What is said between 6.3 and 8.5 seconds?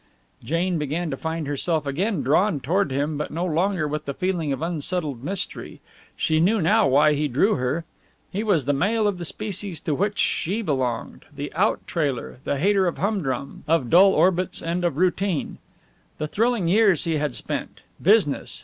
knew now why he drew her. He